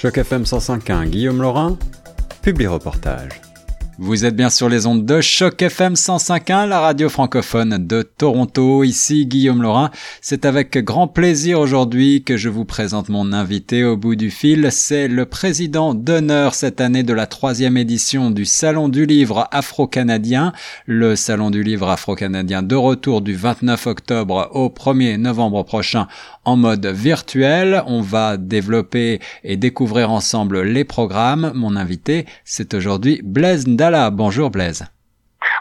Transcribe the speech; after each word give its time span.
Choc 0.00 0.16
FM 0.16 0.46
105.1, 0.46 1.10
Guillaume 1.10 1.42
Laurin, 1.42 1.78
publie 2.40 2.66
reportage. 2.66 3.49
Vous 4.02 4.24
êtes 4.24 4.34
bien 4.34 4.48
sur 4.48 4.70
les 4.70 4.86
ondes 4.86 5.04
de 5.04 5.20
Choc 5.20 5.60
FM 5.60 5.92
105.1, 5.92 6.66
la 6.66 6.80
radio 6.80 7.10
francophone 7.10 7.86
de 7.86 8.00
Toronto. 8.00 8.82
Ici 8.82 9.26
Guillaume 9.26 9.60
Laurin. 9.60 9.90
C'est 10.22 10.46
avec 10.46 10.78
grand 10.78 11.06
plaisir 11.06 11.60
aujourd'hui 11.60 12.24
que 12.24 12.38
je 12.38 12.48
vous 12.48 12.64
présente 12.64 13.10
mon 13.10 13.34
invité 13.34 13.84
au 13.84 13.98
bout 13.98 14.16
du 14.16 14.30
fil. 14.30 14.68
C'est 14.72 15.06
le 15.06 15.26
président 15.26 15.92
d'honneur 15.92 16.54
cette 16.54 16.80
année 16.80 17.02
de 17.02 17.12
la 17.12 17.26
troisième 17.26 17.76
édition 17.76 18.30
du 18.30 18.46
Salon 18.46 18.88
du 18.88 19.04
Livre 19.04 19.46
Afro-Canadien. 19.50 20.54
Le 20.86 21.14
Salon 21.14 21.50
du 21.50 21.62
Livre 21.62 21.90
Afro-Canadien 21.90 22.62
de 22.62 22.76
retour 22.76 23.20
du 23.20 23.34
29 23.34 23.86
octobre 23.86 24.48
au 24.54 24.70
1er 24.70 25.18
novembre 25.18 25.62
prochain 25.62 26.08
en 26.46 26.56
mode 26.56 26.86
virtuel. 26.86 27.82
On 27.86 28.00
va 28.00 28.38
développer 28.38 29.20
et 29.44 29.58
découvrir 29.58 30.10
ensemble 30.10 30.62
les 30.62 30.84
programmes. 30.84 31.52
Mon 31.54 31.76
invité, 31.76 32.24
c'est 32.46 32.72
aujourd'hui 32.72 33.20
Blaise 33.22 33.66
Bonjour 33.90 34.50
Blaise. 34.50 34.86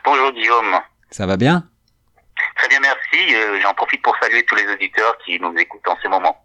Bonjour 0.05 0.31
Guillaume. 0.31 0.79
Ça 1.09 1.25
va 1.25 1.35
bien? 1.35 1.67
Très 2.55 2.67
bien, 2.67 2.79
merci. 2.79 3.35
Euh, 3.35 3.59
j'en 3.61 3.73
profite 3.73 4.03
pour 4.03 4.15
saluer 4.21 4.43
tous 4.43 4.55
les 4.55 4.67
auditeurs 4.67 5.17
qui 5.25 5.39
nous 5.39 5.53
écoutent 5.57 5.87
en 5.87 5.97
ce 6.03 6.07
moment. 6.07 6.37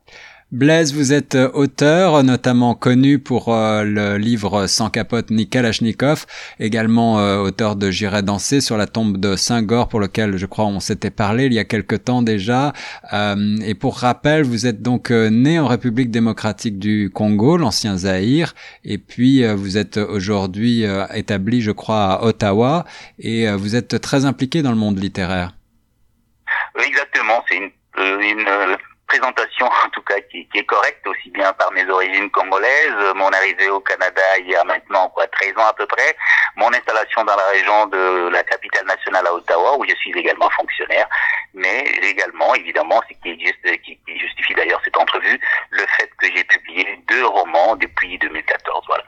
Blaise, 0.55 0.95
vous 0.95 1.13
êtes 1.13 1.35
euh, 1.35 1.51
auteur, 1.53 2.23
notamment 2.23 2.77
connu 2.77 3.19
pour 3.19 3.53
euh, 3.53 3.83
le 3.83 4.19
livre 4.19 4.69
Sans 4.69 4.89
capote 4.89 5.31
ni 5.31 5.49
Kalachnikov, 5.49 6.27
également 6.61 7.19
euh, 7.19 7.39
auteur 7.39 7.75
de 7.75 7.91
J'irai 7.91 8.23
danser 8.23 8.61
sur 8.61 8.77
la 8.77 8.87
tombe 8.87 9.17
de 9.17 9.35
Saint-Gor, 9.35 9.89
pour 9.89 9.99
lequel 9.99 10.37
je 10.37 10.47
crois 10.47 10.67
on 10.67 10.79
s'était 10.79 11.11
parlé 11.11 11.47
il 11.47 11.55
y 11.55 11.59
a 11.59 11.65
quelque 11.65 11.97
temps 11.97 12.23
déjà. 12.23 12.73
et 13.13 13.75
pour 13.75 13.99
rappel, 13.99 14.45
vous 14.45 14.67
êtes 14.69 14.81
donc 14.81 15.11
né 15.11 15.59
en 15.59 15.67
République 15.67 16.13
démocratique 16.13 16.79
du 16.79 17.11
Congo, 17.13 17.57
l'ancien 17.57 17.97
Zaïre, 17.97 18.55
et 18.85 18.99
puis 18.99 19.45
vous 19.55 19.77
êtes 19.77 19.97
aujourd'hui 19.97 20.85
établi, 21.15 21.63
je 21.63 21.73
crois, 21.73 22.13
à 22.13 22.25
Ottawa, 22.25 22.85
et 23.19 23.51
vous 23.51 23.75
êtes 23.75 24.01
très 24.01 24.25
impliqué 24.25 24.63
dans 24.63 24.71
le 24.71 24.79
monde 24.79 25.03
littéraire. 25.03 25.57
exactement, 26.77 27.43
c'est 27.49 27.57
une, 27.57 27.71
une 27.99 28.45
présentation 29.15 29.67
en 29.67 29.89
tout 29.91 30.03
cas 30.03 30.21
qui, 30.31 30.47
qui, 30.49 30.59
est 30.59 30.65
correcte 30.65 31.07
aussi 31.07 31.31
bien 31.31 31.53
par 31.53 31.71
mes 31.73 31.89
origines 31.89 32.31
congolaises, 32.31 33.15
mon 33.15 33.29
arrivée 33.29 33.69
au 33.69 33.81
Canada 33.81 34.23
il 34.41 34.51
y 34.51 34.57
a 34.57 34.65
maintenant 34.65 35.09
quoi 35.11 35.27
13 35.29 35.53
ans 35.57 35.69
à 35.69 35.73
peu 35.73 35.87
près, 35.87 36.17
mon 36.57 36.69
installation 36.73 37.23
dans 37.25 37.37
la 37.37 37.47
région 37.53 37.87
de 37.87 38.29
la 38.31 38.43
capitale 38.43 38.87
nationale 38.87 39.27
à 39.27 39.35
Ottawa 39.35 39.79
où 39.79 39.85
je 39.89 39.95
suis 39.95 40.13
également 40.19 40.51
fonctionnaire, 40.51 41.09
mais 41.55 41.85
également 42.03 42.55
évidemment 42.57 43.01
ce 43.09 43.15
qui, 43.23 43.39
juste, 43.41 43.83
qui, 43.83 43.99
qui 44.05 44.19
justifie 44.19 44.55
d'ailleurs 44.55 44.81
cette 44.85 44.97
entrevue, 44.97 45.39
le 45.71 45.87
fait 45.97 46.11
que 46.19 46.27
j'ai 46.35 46.45
publié 46.45 46.85
deux 47.09 47.27
romans 47.27 47.77
depuis 47.77 48.19
2014 48.19 48.85
voilà. 48.89 49.05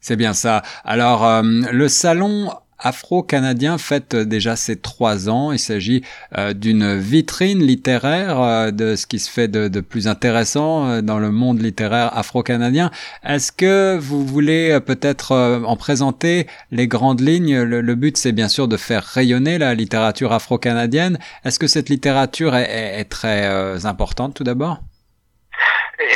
C'est 0.00 0.16
bien 0.16 0.34
ça. 0.34 0.62
Alors, 0.84 1.24
euh, 1.24 1.42
le 1.42 1.88
salon 1.88 2.50
afro-canadien 2.82 3.78
fête 3.78 4.14
déjà 4.16 4.56
ses 4.56 4.76
trois 4.76 5.28
ans. 5.28 5.52
Il 5.52 5.58
s'agit 5.58 6.04
euh, 6.36 6.52
d'une 6.52 6.98
vitrine 6.98 7.60
littéraire 7.60 8.40
euh, 8.40 8.70
de 8.70 8.96
ce 8.96 9.06
qui 9.06 9.18
se 9.18 9.30
fait 9.30 9.48
de, 9.48 9.80
plus 9.80 10.08
intéressant 10.08 10.88
euh, 10.88 11.00
dans 11.00 11.18
le 11.18 11.30
monde 11.30 11.60
littéraire 11.60 12.16
afro-canadien. 12.16 12.90
Est-ce 13.24 13.52
que 13.52 13.96
vous 13.98 14.26
voulez 14.26 14.78
peut-être 14.80 15.62
en 15.64 15.76
présenter 15.76 16.46
les 16.70 16.88
grandes 16.88 17.20
lignes? 17.20 17.62
Le, 17.62 17.94
but, 17.94 18.16
c'est 18.16 18.32
bien 18.32 18.48
sûr 18.48 18.68
de 18.68 18.76
faire 18.76 19.04
rayonner 19.04 19.58
la 19.58 19.74
littérature 19.74 20.32
afro-canadienne. 20.32 21.18
Est-ce 21.44 21.58
que 21.58 21.66
cette 21.66 21.88
littérature 21.88 22.54
est, 22.56 23.00
est, 23.00 23.04
très 23.04 23.86
importante 23.86 24.34
tout 24.34 24.44
d'abord? 24.44 24.78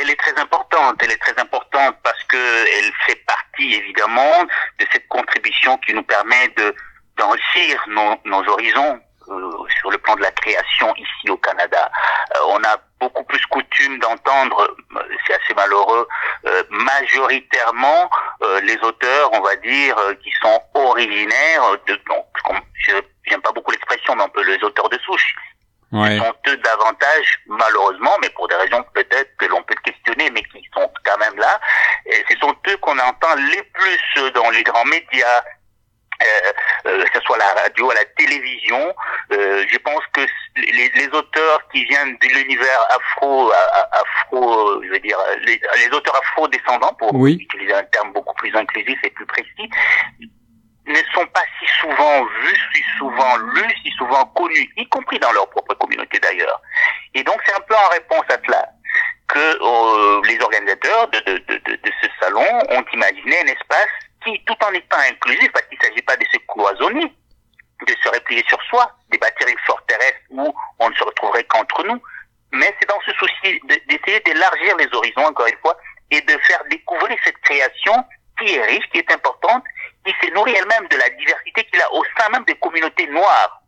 Elle 0.03 0.11
est 0.11 0.17
très 0.17 0.41
importante. 0.41 0.97
Elle 1.00 1.12
est 1.12 1.20
très 1.20 1.41
importante 1.41 1.97
parce 2.03 2.22
que 2.25 2.37
elle 2.37 2.92
fait 3.06 3.25
évidemment 3.77 4.44
de 4.78 4.86
cette 4.92 5.08
contribution 5.08 5.77
qui 5.78 5.94
nous 5.94 6.02
permet 6.02 6.48
de 6.56 6.74
d'enrichir 7.16 7.82
nos, 7.88 8.14
nos 8.27 8.46
horizons 8.46 9.00
euh, 9.28 9.50
sur 9.81 9.91
le 9.91 9.98
plan 9.98 10.14
de 10.14 10.22
la 10.22 10.31
création 10.31 10.94
ici 10.94 11.31
au 11.31 11.37
Canada. 11.37 11.91
Euh, 12.37 12.38
on 12.48 12.62
a 12.62 12.76
beaucoup 13.00 13.25
plus 13.25 13.44
coutume 13.47 13.98
d'entendre, 13.98 14.76
c'est 15.26 15.34
assez 15.34 15.54
malheureux, 15.54 16.06
euh, 16.47 16.62
majoritairement 16.70 18.09
les 18.62 18.76
auteurs, 18.78 19.31
on 19.32 19.41
va 19.41 19.56
dire, 19.56 19.97
qui 20.22 20.31
sont 20.41 20.62
originaires 20.75 21.62
de, 21.88 21.94
donc, 22.08 22.26
je 22.75 22.93
n'aime 23.31 23.43
pas 23.43 23.50
beaucoup 23.53 23.72
l'expression, 23.72 24.14
mais 24.14 24.22
un 24.22 24.28
peu 24.28 24.43
les 24.44 24.62
auteurs 24.62 24.88
de 24.88 24.98
souche, 24.98 25.34
Ouais. 25.92 26.19
sont 26.19 26.34
eux 26.48 26.56
davantage, 26.56 27.41
malheureusement, 27.47 28.12
mais 28.20 28.28
pour 28.30 28.48
des 28.48 28.56
raisons 28.56 28.84
peut-être 28.92 29.36
que 29.38 29.47
l'on 29.47 29.62
peut 29.62 29.76
questionner, 29.84 30.30
mais 30.30 30.42
qui 30.42 30.69
sont 30.74 30.91
quand 31.04 31.19
même 31.19 31.36
là. 31.38 31.60
Et 32.06 32.24
ce 32.28 32.38
sont 32.38 32.54
eux 32.69 32.76
qu'on 32.78 32.98
entend 32.98 33.34
les 33.52 33.62
plus 33.62 34.32
dans 34.32 34.50
les 34.50 34.64
grands 34.64 34.84
médias, 34.84 35.42
euh, 36.22 36.52
euh, 36.86 37.04
que 37.04 37.19
ce 37.19 37.25
soit 37.25 37.38
la 37.38 37.62
radio, 37.62 37.91
à 37.91 37.94
la 37.94 38.04
télévision. 38.16 38.94
Euh, 39.32 39.64
je 39.70 39.78
pense 39.78 40.02
que 40.12 40.22
les, 40.56 40.88
les, 40.94 41.08
auteurs 41.08 41.60
qui 41.72 41.84
viennent 41.84 42.16
de 42.16 42.28
l'univers 42.28 42.80
afro, 42.91 43.52
afro, 43.92 44.82
je 44.82 44.88
veux 44.88 44.98
dire, 45.00 45.19
les, 45.44 45.60
les 45.78 45.88
auteurs 45.94 46.16
afro-descendants, 46.16 46.94
pour 46.94 47.14
oui. 47.14 47.38
utiliser 47.41 47.75
un 47.75 47.84
terme 47.84 48.12
beaucoup 48.12 48.34
plus 48.34 48.54
inclusif 48.56 48.98
et 49.04 49.10
plus 49.10 49.26
précis, 49.26 49.70
ne 50.86 51.02
sont 51.14 51.26
pas 51.26 51.42
si 51.58 51.66
souvent 51.80 52.24
vus, 52.24 52.60
si 52.74 52.82
souvent 52.98 53.36
lus, 53.36 53.74
si 53.82 53.91
souvent 53.92 54.24
connus, 54.26 54.70
y 54.76 54.88
compris 54.88 55.19
dans 55.19 55.32
leur 55.32 55.48
propre 55.50 55.74
communauté 55.74 56.19
d'ailleurs. 56.19 56.60
Et 57.14 57.22
donc 57.22 57.41
c'est 57.44 57.54
un 57.54 57.60
peu 57.60 57.74
en 57.74 57.88
réponse 57.91 58.24
à 58.28 58.38
cela 58.47 58.69
que 59.28 59.38
euh, 59.38 60.22
les 60.25 60.41
organisateurs 60.41 61.08
de, 61.08 61.19
de, 61.19 61.38
de, 61.38 61.58
de, 61.58 61.92
ce 62.00 62.08
salon 62.20 62.46
ont 62.70 62.84
imaginé 62.92 63.41
un 63.41 63.46
espace 63.46 63.88
qui, 64.25 64.41
tout 64.44 64.56
en 64.64 64.72
étant 64.72 64.98
inclusif, 65.10 65.50
parce 65.52 65.66
qu'il 65.66 65.78
ne 65.78 65.84
s'agit 65.84 66.02
pas 66.02 66.16
de 66.16 66.25
se 66.32 66.38
cloisonner, 66.48 67.12
de 67.86 67.94
se 68.02 68.08
replier 68.08 68.44
sur 68.48 68.62
soi, 68.64 68.91
de 69.10 69.19
bâtir 69.19 69.48
une 69.48 69.58
forteresse 69.66 70.14
où 70.30 70.54
on 70.78 70.91
ne 70.91 70.94
se 70.94 71.04
retrouverait 71.04 71.44
qu'entre 71.44 71.84
nous, 71.84 72.00
mais 72.52 72.75
c'est 72.78 72.88
dans 72.88 73.00
ce 73.04 73.12
souci 73.12 73.60
d'essayer 73.88 74.20
d'élargir 74.20 74.76
les 74.76 74.88
horizons, 74.92 75.26
encore 75.26 75.46
une 75.46 75.58
fois, 75.58 75.76
et 76.10 76.20
de 76.20 76.38
faire 76.46 76.62
découvrir 76.70 77.16
cette 77.25 77.38
création 77.38 78.04
qui 78.38 78.54
est 78.54 78.62
riche, 78.62 78.88
qui 78.92 78.98
est 78.98 79.10
importante, 79.10 79.64
nourrit 80.36 80.54
elle-même 80.54 80.86
de 80.88 80.97
la 80.97 81.08
diversité 81.10 81.64
qu'il 81.64 81.80
a 81.80 81.92
au 81.92 82.04
sein 82.19 82.28
même 82.30 82.44
des 82.44 82.54
communautés 82.56 83.06
noires. 83.08 83.62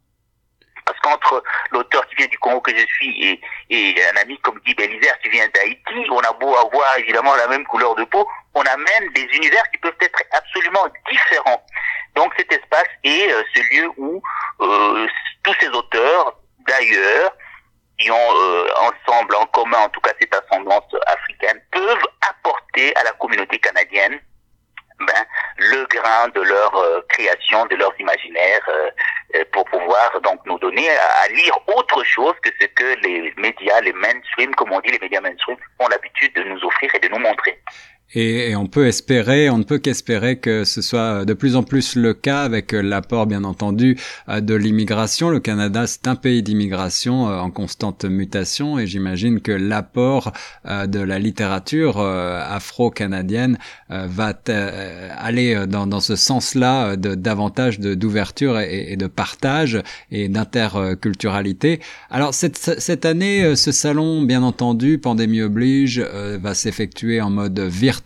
Parce 0.85 0.99
qu'entre 1.01 1.43
l'auteur 1.71 2.07
qui 2.09 2.15
vient 2.15 2.29
du 2.29 2.39
Congo 2.39 2.61
que 2.61 2.75
je 2.75 2.87
suis 2.87 3.41
et, 3.69 3.95
un 4.11 4.17
ami 4.23 4.39
comme 4.41 4.59
Guy 4.61 4.75
Belizer 4.75 5.19
qui 5.23 5.29
vient 5.29 5.47
d'Haïti, 5.49 6.09
on 6.11 6.21
a 6.21 6.33
beau 6.33 6.57
avoir 6.57 6.97
évidemment 6.99 7.35
la 7.37 7.47
même 7.49 7.65
couleur 7.67 7.95
de 7.95 8.05
peau, 8.05 8.27
on 8.55 8.63
a 8.63 8.77
même 8.77 9.13
des 9.15 9.25
univers 9.37 9.71
qui 9.71 9.79
peuvent 9.79 10.01
être 10.01 10.23
absolument 10.33 10.87
différents. 11.11 11.63
Donc 12.15 12.33
cet 12.39 12.51
espace 12.53 12.89
est 13.05 13.31
euh, 13.31 13.43
ce 13.55 13.61
lieu 13.75 13.91
où 13.99 14.23
euh, 14.61 15.07
tous 15.45 15.55
ces 15.61 15.69
auteurs, 15.69 16.39
d'ailleurs, 16.67 17.33
qui 17.99 18.11
ont 18.11 18.35
euh, 18.35 18.69
ensemble, 18.79 19.35
en 19.35 19.47
commun 19.47 19.79
en 19.79 19.89
tout 19.91 20.01
cas 20.01 20.13
cette 20.19 20.35
ascendance 20.35 20.95
africaine, 21.07 21.61
peuvent 21.71 22.09
apporter 22.31 22.97
à 22.97 23.05
la 23.05 23.13
communauté 23.13 23.59
canadienne 23.59 24.19
ben, 25.01 25.27
le 25.59 25.87
grain 25.87 26.29
de 26.35 26.41
leur 26.41 26.58
de 27.71 27.77
leurs 27.77 27.95
imaginaires, 27.99 28.69
euh, 28.69 28.91
euh, 29.37 29.45
pour 29.53 29.65
pouvoir 29.65 30.21
donc 30.23 30.41
nous 30.45 30.59
donner 30.59 30.89
à, 30.91 31.25
à, 31.25 31.29
lire 31.29 31.55
autre 31.77 32.05
chose 32.05 32.35
que 32.43 32.51
ce 32.61 32.67
que 32.67 32.95
les 33.03 33.33
médias, 33.37 33.81
les 33.81 33.93
mainstream, 33.93 34.55
comme 34.55 34.73
on 34.73 34.81
dit, 34.81 34.91
les 34.91 34.99
médias 34.99 35.21
mainstream, 35.21 35.57
ont 35.79 35.89
l'habitude 35.89 36.35
de 36.35 36.43
nous 36.43 36.63
offrir 36.65 36.95
et 36.95 36.99
de 36.99 37.09
nous 37.09 37.19
montrer. 37.19 37.59
Et, 38.15 38.57
on 38.57 38.67
peut 38.67 38.87
espérer, 38.87 39.51
on 39.51 39.59
ne 39.59 39.65
peut 39.65 39.79
qu'espérer 39.79 40.37
que 40.39 40.65
ce 40.65 40.81
soit 40.81 41.27
de 41.27 41.35
plus 41.35 41.57
en 41.57 41.63
plus 41.63 41.95
le 41.95 42.15
cas 42.15 42.43
avec 42.43 42.73
l'apport, 42.73 43.27
bien 43.27 43.45
entendu, 43.45 43.99
de 44.29 44.55
l'immigration. 44.55 45.29
Le 45.29 45.41
Canada, 45.41 45.87
c'est 45.87 46.09
un 46.09 46.17
pays 46.17 46.43
d'immigration 46.43 47.25
en 47.27 47.51
constante 47.51 48.07
mutation 48.07 48.79
et 48.79 48.87
j'imagine 48.87 49.41
que 49.41 49.53
l'apport 49.53 50.33
de 50.65 51.01
la 51.01 51.19
littérature 51.19 52.01
afro-canadienne 52.01 53.59
va 53.91 54.35
aller 55.17 55.67
dans, 55.67 55.87
dans 55.87 56.01
ce 56.01 56.17
sens-là 56.17 56.97
de 56.97 57.15
davantage 57.15 57.79
d'ouverture 57.79 58.59
et, 58.59 58.93
et, 58.93 58.97
de 58.97 59.07
partage 59.07 59.83
et 60.11 60.29
d'interculturalité. 60.29 61.81
Alors 62.11 62.33
cette, 62.33 62.57
cette 62.57 63.05
année, 63.05 63.55
ce 63.55 63.71
salon, 63.71 64.23
bien 64.23 64.43
entendu, 64.43 64.99
pandémie 64.99 65.43
oblige, 65.43 66.01
va 66.01 66.55
s'effectuer 66.55 67.21
en 67.21 67.31
mode 67.31 67.61
virtuel 67.61 67.98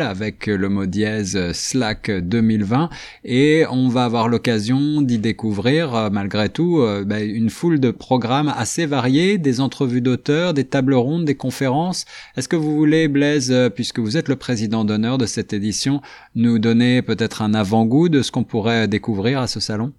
avec 0.00 0.46
le 0.46 0.68
mot 0.68 0.86
dièse 0.86 1.52
Slack 1.52 2.10
2020 2.10 2.88
et 3.24 3.64
on 3.70 3.88
va 3.88 4.04
avoir 4.04 4.28
l'occasion 4.28 5.02
d'y 5.02 5.18
découvrir 5.18 5.94
euh, 5.94 6.10
malgré 6.10 6.48
tout 6.48 6.78
euh, 6.80 7.04
bah, 7.04 7.20
une 7.20 7.50
foule 7.50 7.80
de 7.80 7.90
programmes 7.90 8.52
assez 8.56 8.86
variés, 8.86 9.38
des 9.38 9.60
entrevues 9.60 10.02
d'auteurs, 10.02 10.54
des 10.54 10.64
tables 10.64 10.94
rondes, 10.94 11.24
des 11.24 11.34
conférences. 11.34 12.04
Est-ce 12.36 12.48
que 12.48 12.56
vous 12.56 12.76
voulez, 12.76 13.08
Blaise, 13.08 13.50
euh, 13.50 13.70
puisque 13.70 13.98
vous 13.98 14.16
êtes 14.16 14.28
le 14.28 14.36
président 14.36 14.84
d'honneur 14.84 15.18
de 15.18 15.26
cette 15.26 15.52
édition, 15.52 16.00
nous 16.34 16.58
donner 16.58 17.02
peut-être 17.02 17.42
un 17.42 17.54
avant-goût 17.54 18.08
de 18.08 18.22
ce 18.22 18.30
qu'on 18.30 18.44
pourrait 18.44 18.88
découvrir 18.88 19.40
à 19.40 19.46
ce 19.46 19.58
salon? 19.58 19.92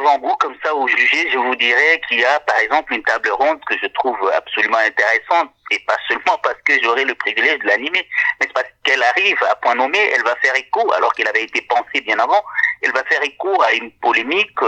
Avant-goût 0.00 0.36
comme 0.40 0.56
ça 0.64 0.74
au 0.74 0.88
jugé, 0.88 1.30
je 1.30 1.38
vous 1.38 1.54
dirais 1.56 2.00
qu'il 2.08 2.20
y 2.20 2.24
a 2.24 2.40
par 2.40 2.56
exemple 2.58 2.94
une 2.94 3.02
table 3.02 3.30
ronde 3.30 3.60
que 3.68 3.74
je 3.80 3.86
trouve 3.88 4.16
absolument 4.34 4.78
intéressante, 4.78 5.50
et 5.70 5.78
pas 5.86 5.96
seulement 6.08 6.38
parce 6.42 6.60
que 6.64 6.72
j'aurai 6.82 7.04
le 7.04 7.14
privilège 7.14 7.58
de 7.60 7.66
l'animer, 7.66 8.06
mais 8.40 8.48
parce 8.54 8.68
qu'elle 8.82 9.02
arrive 9.02 9.38
à 9.50 9.54
point 9.56 9.74
nommé, 9.74 9.98
elle 10.14 10.22
va 10.22 10.34
faire 10.36 10.54
écho, 10.56 10.92
alors 10.92 11.12
qu'elle 11.14 11.28
avait 11.28 11.44
été 11.44 11.60
pensée 11.62 12.00
bien 12.00 12.18
avant, 12.18 12.42
elle 12.82 12.92
va 12.92 13.04
faire 13.04 13.22
écho 13.22 13.60
à 13.62 13.72
une 13.72 13.90
polémique 14.00 14.58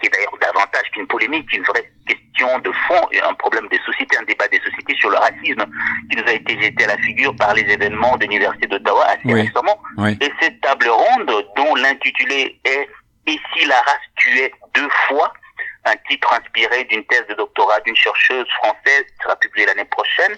qui 0.00 0.06
est 0.06 0.10
d'ailleurs 0.10 0.36
davantage 0.40 0.90
qu'une 0.92 1.06
polémique, 1.06 1.52
une 1.52 1.62
vraie 1.62 1.88
question 2.06 2.58
de 2.58 2.72
fond, 2.86 3.08
et 3.12 3.20
un 3.22 3.34
problème 3.34 3.68
des 3.68 3.80
sociétés, 3.86 4.16
un 4.18 4.24
débat 4.24 4.48
des 4.48 4.60
sociétés 4.60 4.94
sur 4.98 5.10
le 5.10 5.16
racisme 5.16 5.64
qui 6.10 6.16
nous 6.16 6.28
a 6.28 6.32
été 6.32 6.60
jeté 6.60 6.84
à 6.84 6.88
la 6.88 6.98
figure 6.98 7.34
par 7.36 7.54
les 7.54 7.62
événements 7.62 8.16
de 8.16 8.22
l'Université 8.24 8.66
d'Ottawa 8.66 9.04
assez 9.06 9.32
récemment. 9.32 9.80
Et 10.20 10.32
cette 10.40 10.60
table 10.60 10.88
ronde, 10.88 11.46
dont 11.56 11.74
l'intitulé 11.76 12.60
est 12.64 12.88
Et 13.26 13.38
si 13.52 13.64
la 13.66 13.80
race 13.80 14.06
tuait 14.16 14.52
deux 14.74 14.88
fois, 15.08 15.32
un 15.84 15.96
titre 16.08 16.32
inspiré 16.32 16.84
d'une 16.84 17.04
thèse 17.06 17.26
de 17.28 17.34
doctorat 17.34 17.80
d'une 17.80 17.96
chercheuse 17.96 18.48
française 18.58 19.04
qui 19.04 19.22
sera 19.22 19.36
publiée 19.36 19.66
l'année 19.66 19.84
prochaine. 19.84 20.36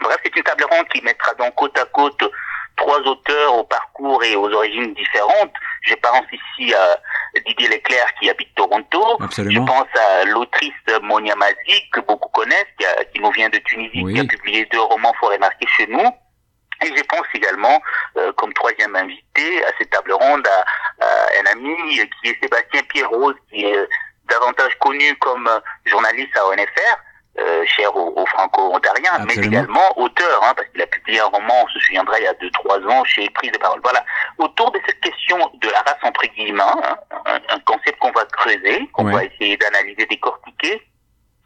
Bref, 0.00 0.16
c'est 0.22 0.36
une 0.36 0.42
table 0.42 0.64
ronde 0.70 0.88
qui 0.88 1.02
mettra 1.02 1.34
donc 1.34 1.54
côte 1.56 1.76
à 1.78 1.84
côte 1.86 2.22
trois 2.76 3.00
auteurs 3.00 3.54
au 3.54 3.64
parcours 3.64 4.22
et 4.22 4.36
aux 4.36 4.50
origines 4.52 4.94
différentes. 4.94 5.52
Je 5.82 5.94
pense 5.94 6.24
ici 6.32 6.72
à 6.74 7.00
Didier 7.46 7.68
Leclerc 7.68 8.06
qui 8.20 8.30
habite 8.30 8.54
Toronto. 8.54 9.18
Je 9.36 9.58
pense 9.58 9.88
à 9.96 10.24
l'autrice 10.24 10.72
Monia 11.02 11.34
Mazik, 11.34 11.90
que 11.92 12.00
beaucoup 12.00 12.28
connaissent, 12.30 12.66
qui, 13.12 13.20
nous 13.20 13.32
vient 13.32 13.48
de 13.48 13.58
Tunisie, 13.58 14.04
qui 14.14 14.20
a 14.20 14.24
publié 14.24 14.64
deux 14.66 14.80
romans 14.80 15.12
fort 15.20 15.32
remarqués 15.32 15.66
chez 15.76 15.86
nous. 15.88 16.08
Et 16.80 16.96
je 16.96 17.02
pense 17.02 17.26
également, 17.34 17.82
euh, 18.16 18.32
comme 18.34 18.52
troisième 18.52 18.94
invité 18.94 19.64
à 19.64 19.70
cette 19.78 19.90
table 19.90 20.12
ronde, 20.12 20.46
à, 20.46 20.64
un 21.40 21.52
ami 21.52 21.74
qui 22.20 22.28
est 22.30 22.40
Sébastien 22.42 22.82
Pierrot, 22.88 23.32
qui 23.50 23.64
est 23.64 23.88
davantage 24.28 24.74
connu 24.80 25.14
comme 25.16 25.48
journaliste 25.86 26.36
à 26.36 26.46
ONFR, 26.48 26.96
euh, 27.40 27.64
cher 27.66 27.94
aux, 27.94 28.26
franco-ontariens, 28.26 29.24
mais 29.26 29.34
également 29.34 29.96
auteur, 29.96 30.42
hein, 30.42 30.54
parce 30.56 30.68
qu'il 30.70 30.82
a 30.82 30.86
publié 30.88 31.20
un 31.20 31.26
roman, 31.26 31.54
on 31.62 31.68
se 31.68 31.78
souviendra, 31.78 32.18
il 32.18 32.24
y 32.24 32.26
a 32.26 32.34
deux, 32.34 32.50
trois 32.50 32.78
ans, 32.80 33.04
chez 33.04 33.30
Prise 33.30 33.52
de 33.52 33.58
Parole. 33.58 33.80
Voilà. 33.82 34.04
Autour 34.38 34.72
de 34.72 34.80
cette 34.84 35.00
question 35.00 35.38
de 35.62 35.68
la 35.68 35.78
race 35.82 36.02
entre 36.02 36.26
guillemets, 36.34 36.60
hein, 36.62 36.98
un, 37.48 37.60
concept 37.60 37.96
qu'on 38.00 38.10
va 38.10 38.24
creuser, 38.24 38.88
qu'on 38.92 39.04
va 39.04 39.24
essayer 39.24 39.56
d'analyser, 39.56 40.04
décortiquer, 40.06 40.82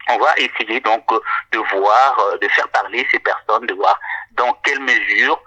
on 0.09 0.17
va 0.17 0.33
essayer 0.37 0.79
donc 0.79 1.05
de 1.51 1.59
voir, 1.59 2.19
euh, 2.19 2.37
de 2.39 2.47
faire 2.47 2.67
parler 2.69 3.05
ces 3.11 3.19
personnes, 3.19 3.67
de 3.67 3.73
voir 3.75 3.99
dans 4.31 4.51
quelle 4.63 4.79
mesure 4.79 5.39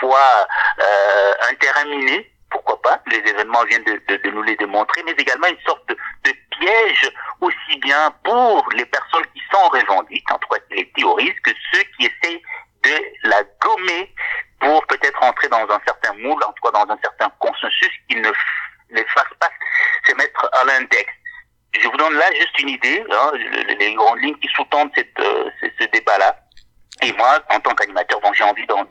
fois 0.00 0.46
euh, 0.80 1.32
un 1.50 1.54
terrain 1.54 1.84
miné, 1.84 2.30
pourquoi 2.50 2.80
pas, 2.82 3.00
les 3.06 3.18
événements 3.18 3.64
viennent 3.64 3.84
de, 3.84 4.00
de, 4.08 4.16
de 4.16 4.30
nous 4.30 4.42
les 4.42 4.56
démontrer, 4.56 5.02
mais 5.04 5.12
également 5.12 5.48
une 5.48 5.60
sorte 5.66 5.86
de, 5.88 5.96
piège 6.58 7.10
aussi 7.40 7.78
bien 7.80 8.12
pour 8.24 8.68
les 8.74 8.84
personnes 8.86 9.26
qui 9.34 9.42
s'en 9.52 9.68
revendiquent, 9.68 10.30
en 10.32 10.38
tout 10.38 10.48
cas 10.48 10.60
les 10.70 10.90
théoristes, 10.90 11.40
que 11.42 11.50
ceux 11.72 11.82
qui 11.96 12.06
essaient 12.06 12.42
de 12.84 13.28
la 13.28 13.42
gommer 13.60 14.12
pour 14.60 14.84
peut-être 14.86 15.22
entrer 15.22 15.48
dans 15.48 15.62
un 15.62 15.80
certain 15.86 16.12
moule, 16.14 16.42
en 16.42 16.52
tout 16.52 16.62
cas 16.64 16.84
dans 16.84 16.92
un 16.92 16.98
certain 17.02 17.30
consensus 17.38 17.92
qui 18.08 18.16
ne 18.16 18.30
les 18.90 19.04
fasse 19.04 19.32
pas 19.40 19.50
se 20.06 20.14
mettre 20.14 20.48
à 20.52 20.64
l'index. 20.64 21.12
Je 21.80 21.86
vous 21.86 21.96
donne 21.96 22.14
là 22.14 22.26
juste 22.34 22.58
une 22.60 22.70
idée, 22.70 23.04
hein, 23.10 23.30
les 23.78 23.94
grandes 23.94 24.20
lignes 24.20 24.38
qui 24.38 24.48
sous-tendent 24.48 24.90
euh, 25.20 25.50
ce, 25.60 25.84
débat-là. 25.84 26.34
Et 27.02 27.12
moi, 27.12 27.38
en 27.50 27.60
tant 27.60 27.74
qu'animateur, 27.74 28.20
bon, 28.20 28.32
j'ai 28.32 28.42
envie 28.42 28.66
d'en 28.66 28.84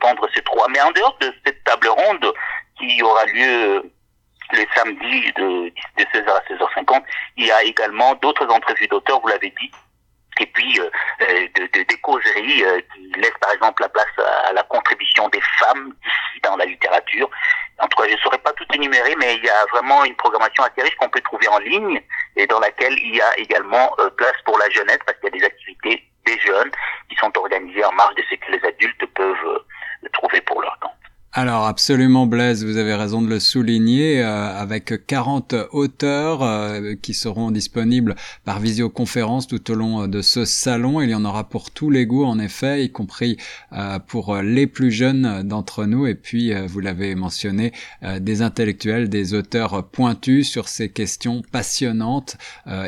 mais 0.69 0.81
en 0.81 0.91
dehors 0.91 1.17
de 1.19 1.33
cette 1.45 1.63
table 1.63 1.87
ronde 1.87 2.33
qui 2.77 3.01
aura 3.01 3.25
lieu 3.25 3.91
les 4.53 4.67
samedis 4.75 5.31
de, 5.33 5.71
16h 5.97 6.29
à 6.29 6.53
16h50, 6.53 7.03
il 7.37 7.47
y 7.47 7.51
a 7.51 7.63
également 7.63 8.15
d'autres 8.15 8.47
entrevues 8.47 8.87
d'auteurs, 8.87 9.19
vous 9.19 9.27
l'avez 9.27 9.53
dit, 9.59 9.71
et 10.39 10.45
puis 10.45 10.79
euh, 10.79 10.89
euh 11.21 11.47
de, 11.55 11.63
de, 11.63 11.83
des 11.83 11.97
causeries 12.01 12.63
euh, 12.63 12.79
qui 12.93 13.19
laissent 13.19 13.37
par 13.41 13.51
exemple 13.51 13.81
la 13.81 13.89
place 13.89 14.05
à, 14.45 14.53
la 14.53 14.63
contribution 14.63 15.27
des 15.29 15.41
femmes 15.59 15.93
ici 16.05 16.41
dans 16.43 16.55
la 16.55 16.65
littérature. 16.65 17.29
En 17.79 17.87
tout 17.87 18.01
cas, 18.01 18.07
je 18.07 18.13
ne 18.13 18.19
saurais 18.19 18.37
pas 18.37 18.53
tout 18.53 18.65
énumérer, 18.73 19.15
mais 19.17 19.35
il 19.35 19.43
y 19.43 19.49
a 19.49 19.65
vraiment 19.71 20.05
une 20.05 20.15
programmation 20.15 20.63
assez 20.63 20.81
riche 20.81 20.95
qu'on 20.95 21.09
peut 21.09 21.21
trouver 21.21 21.47
en 21.47 21.59
ligne 21.59 22.01
et 22.35 22.47
dans 22.47 22.59
laquelle 22.59 22.97
il 22.99 23.15
y 23.15 23.21
a 23.21 23.37
également 23.37 23.93
euh, 23.99 24.09
place 24.11 24.37
pour 24.45 24.57
la 24.57 24.69
jeunesse 24.69 24.99
parce 25.05 25.17
qu'il 25.19 25.29
y 25.29 25.35
a 25.35 25.39
des 25.39 25.45
activités 25.45 26.03
des 26.25 26.39
jeunes 26.39 26.71
qui 27.09 27.15
sont 27.15 27.31
organisées 27.37 27.85
en 27.85 27.93
marge 27.93 28.15
de 28.15 28.23
ce 28.29 28.35
que 28.35 28.51
les 28.51 28.63
adultes 28.65 29.05
peuvent 29.13 29.45
euh, 29.45 29.59
trouver 30.09 30.41
pour 30.41 30.61
leur. 30.61 30.86
Alors 31.39 31.67
absolument 31.67 32.25
Blaise, 32.25 32.65
vous 32.65 32.77
avez 32.77 32.95
raison 32.95 33.21
de 33.21 33.27
le 33.27 33.39
souligner, 33.39 34.23
euh, 34.23 34.59
avec 34.59 35.05
40 35.05 35.53
auteurs 35.71 36.41
euh, 36.41 36.95
qui 36.99 37.13
seront 37.13 37.51
disponibles 37.51 38.15
par 38.43 38.59
visioconférence 38.59 39.45
tout 39.45 39.69
au 39.69 39.75
long 39.75 40.01
euh, 40.01 40.07
de 40.07 40.23
ce 40.23 40.45
salon. 40.45 40.99
Il 40.99 41.11
y 41.11 41.13
en 41.13 41.23
aura 41.25 41.47
pour 41.47 41.69
tous 41.69 41.91
les 41.91 42.07
goûts 42.07 42.25
en 42.25 42.39
effet, 42.39 42.83
y 42.83 42.91
compris 42.91 43.37
pour 44.07 44.37
les 44.37 44.65
plus 44.65 44.89
jeunes 44.89 45.43
d'entre 45.43 45.85
nous. 45.85 46.07
Et 46.07 46.15
puis, 46.15 46.53
vous 46.65 46.79
l'avez 46.79 47.13
mentionné, 47.13 47.71
des 48.19 48.41
intellectuels, 48.41 49.07
des 49.07 49.35
auteurs 49.35 49.87
pointus 49.87 50.49
sur 50.49 50.67
ces 50.67 50.89
questions 50.89 51.43
passionnantes 51.51 52.37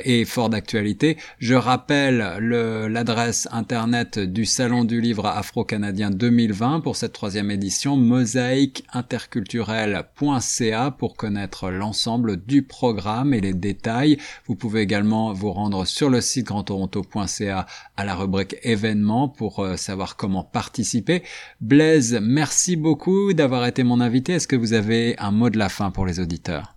et 0.06 0.26
fort 0.26 0.50
d'actualité. 0.50 1.18
Je 1.38 1.54
rappelle 1.54 2.38
l'adresse 2.40 3.48
internet 3.52 4.18
du 4.18 4.46
Salon 4.46 4.86
du 4.86 5.02
Livre 5.02 5.28
Afro-Canadien 5.28 6.10
2020 6.10 6.80
pour 6.80 6.96
cette 6.96 7.14
troisième 7.14 7.52
édition, 7.52 7.98
mosaïqueinterculturel.ca 8.40 10.92
pour 10.92 11.18
connaître 11.18 11.70
l'ensemble 11.70 12.38
du 12.38 12.64
programme 12.64 13.34
et 13.34 13.42
les 13.42 13.54
détails. 13.54 14.18
Vous 14.48 14.56
pouvez 14.56 14.80
également 14.82 15.34
vous 15.34 15.52
rendre 15.52 15.86
sur 15.86 16.10
le 16.10 16.22
site 16.22 16.48
grandtoronto.ca 16.48 17.66
à 17.98 18.06
la 18.06 18.16
rubrique 18.16 18.56
événements 18.64 19.28
pour 19.28 19.60
euh, 19.60 19.76
savoir 19.76 20.16
comment 20.16 20.44
participer. 20.44 21.24
Blaise, 21.60 22.18
merci 22.22 22.78
beaucoup 22.78 23.34
d'avoir 23.34 23.66
été 23.66 23.84
mon 23.84 24.00
invité. 24.00 24.34
Est-ce 24.34 24.48
que 24.48 24.56
vous 24.56 24.74
avez 24.74 25.16
un 25.20 25.32
mot 25.32 25.50
de 25.50 25.58
la 25.58 25.70
fin 25.70 25.90
pour 25.92 26.06
les 26.06 26.20
auditeurs? 26.20 26.76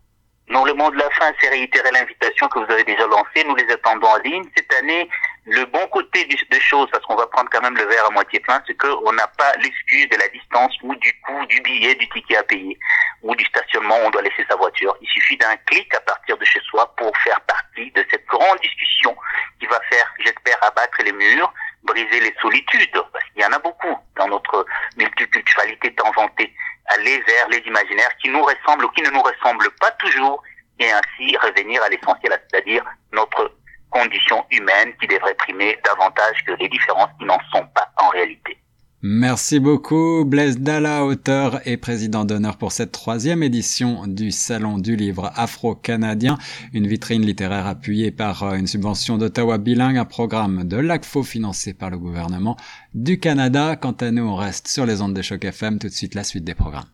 Non, 0.48 0.64
le 0.64 0.74
mot 0.74 0.90
de 0.90 0.96
la 0.96 1.08
fin, 1.10 1.32
c'est 1.40 1.48
réitérer 1.48 1.90
l'invitation 1.92 2.48
que 2.48 2.58
vous 2.58 2.70
avez 2.70 2.84
déjà 2.84 3.06
lancée. 3.06 3.44
Nous 3.46 3.56
les 3.56 3.70
attendons 3.72 4.08
en 4.08 4.18
ligne. 4.18 4.44
Cette 4.56 4.72
année, 4.74 5.08
le 5.44 5.64
bon 5.66 5.86
côté 5.88 6.24
des 6.24 6.60
choses, 6.60 6.88
parce 6.92 7.04
qu'on 7.04 7.16
va 7.16 7.26
prendre 7.26 7.50
quand 7.50 7.60
même 7.62 7.76
le 7.76 7.84
verre 7.84 8.06
à 8.06 8.10
moitié 8.10 8.38
plein, 8.40 8.62
c'est 8.66 8.76
qu'on 8.76 9.12
n'a 9.12 9.26
pas 9.26 9.52
l'excuse 9.56 10.08
de 10.08 10.16
la 10.16 10.28
distance 10.28 10.72
ou 10.82 10.94
du 10.96 11.12
coût 11.20 11.44
du 11.46 11.60
billet, 11.62 11.94
du 11.96 12.08
ticket 12.10 12.36
à 12.36 12.42
payer 12.44 12.78
ou 13.22 13.34
du 13.34 13.44
stationnement 13.46 13.96
où 13.96 14.06
on 14.06 14.10
doit 14.10 14.22
laisser 14.22 14.44
sa 14.48 14.56
voiture. 14.56 14.96
Il 15.00 15.08
suffit 15.08 15.36
d'un 15.36 15.56
clic 15.66 15.92
à 15.94 16.00
partir 16.00 16.36
de 16.36 16.44
chez 16.44 16.60
soi 16.60 16.92
pour 16.96 17.16
faire 17.18 17.40
partie 17.42 17.90
de 17.90 18.04
cette 18.10 18.26
grande 18.26 18.58
discussion 18.60 19.16
qui 19.58 19.66
va 19.66 19.80
faire, 19.90 20.12
j'espère, 20.20 20.58
abattre 20.62 21.02
les 21.04 21.12
murs, 21.12 21.52
briser 21.82 22.20
les 22.20 22.34
solitudes, 22.40 23.02
parce 23.12 23.24
qu'il 23.32 23.42
y 23.42 23.44
en 23.44 23.52
a 23.52 23.58
beaucoup 23.58 23.98
dans 24.16 24.28
notre 24.28 24.64
multiculturalité 24.96 25.92
tant 25.94 26.10
vantée 26.12 26.54
aller 26.88 27.22
vers 27.26 27.48
les 27.48 27.58
imaginaires 27.58 28.14
qui 28.20 28.28
nous 28.28 28.42
ressemblent 28.42 28.84
ou 28.84 28.90
qui 28.90 29.02
ne 29.02 29.10
nous 29.10 29.22
ressemblent 29.22 29.70
pas 29.80 29.90
toujours 29.92 30.42
et 30.78 30.90
ainsi 30.90 31.36
revenir 31.36 31.82
à 31.82 31.88
l'essentiel, 31.88 32.40
c'est-à-dire 32.50 32.84
notre 33.12 33.51
condition 33.92 34.44
humaine 34.50 34.92
qui 35.00 35.06
devrait 35.06 35.34
primer 35.34 35.78
davantage 35.84 36.44
que 36.46 36.52
les 36.60 36.68
différences 36.68 37.10
qui 37.18 37.24
n'en 37.26 37.38
sont 37.52 37.66
pas 37.74 37.90
en 38.02 38.08
réalité. 38.08 38.58
Merci 39.04 39.58
beaucoup 39.58 40.24
Blaise 40.24 40.60
Dalla, 40.60 41.04
auteur 41.04 41.60
et 41.66 41.76
président 41.76 42.24
d'honneur 42.24 42.56
pour 42.56 42.70
cette 42.70 42.92
troisième 42.92 43.42
édition 43.42 44.06
du 44.06 44.30
Salon 44.30 44.78
du 44.78 44.94
Livre 44.94 45.32
Afro-Canadien, 45.34 46.38
une 46.72 46.86
vitrine 46.86 47.26
littéraire 47.26 47.66
appuyée 47.66 48.12
par 48.12 48.44
euh, 48.44 48.54
une 48.54 48.68
subvention 48.68 49.18
d'Ottawa 49.18 49.58
bilingue, 49.58 49.96
un 49.96 50.04
programme 50.04 50.62
de 50.62 50.76
l'ACFO 50.76 51.24
financé 51.24 51.74
par 51.74 51.90
le 51.90 51.98
gouvernement 51.98 52.56
du 52.94 53.18
Canada. 53.18 53.74
Quant 53.74 53.90
à 53.90 54.12
nous, 54.12 54.22
on 54.22 54.36
reste 54.36 54.68
sur 54.68 54.86
les 54.86 55.02
ondes 55.02 55.14
de 55.14 55.22
choc 55.22 55.44
FM, 55.44 55.80
tout 55.80 55.88
de 55.88 55.92
suite 55.92 56.14
la 56.14 56.22
suite 56.22 56.44
des 56.44 56.54
programmes. 56.54 56.86